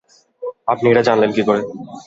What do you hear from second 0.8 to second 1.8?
এটা জানলেন কী করে?